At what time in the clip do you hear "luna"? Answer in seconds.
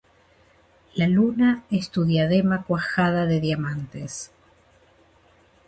1.07-1.63